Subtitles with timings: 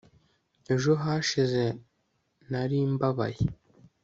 [0.73, 1.63] ejo hashize
[2.49, 3.41] narimbabaye